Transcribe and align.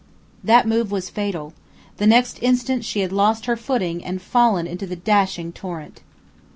That 0.43 0.67
move 0.67 0.89
was 0.91 1.11
fatal; 1.11 1.53
the 1.97 2.07
next 2.07 2.41
instant 2.41 2.83
she 2.83 3.01
had 3.01 3.11
lost 3.11 3.45
her 3.45 3.55
footing 3.55 4.03
and 4.03 4.19
fallen 4.19 4.65
into 4.65 4.87
the 4.87 4.95
dashing 4.95 5.51
torrent. 5.53 6.01